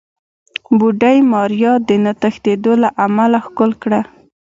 [0.77, 4.01] بوډۍ ماريا د نه تښتېدو له امله ښکل کړه.